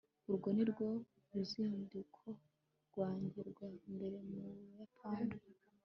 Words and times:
urwo 0.29 0.47
nirwo 0.55 0.87
ruzinduko 1.31 2.23
rwanjye 2.87 3.39
rwa 3.49 3.67
mbere 3.93 4.17
mu 4.29 4.41
buyapani 4.55 5.37